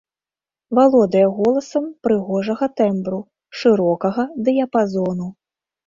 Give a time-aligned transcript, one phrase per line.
[0.79, 3.21] Валодае голасам прыгожага тэмбру,
[3.61, 5.35] шырокага дыяпазону.